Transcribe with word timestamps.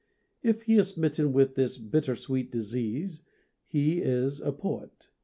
If 0.41 0.63
he 0.63 0.79
is 0.79 0.87
smitten 0.87 1.31
with 1.31 1.53
this 1.53 1.77
bitter 1.77 2.15
sweet 2.15 2.51
disease 2.51 3.21
he 3.67 3.99
is 3.99 4.41
a 4.41 4.51
poet. 4.51 5.11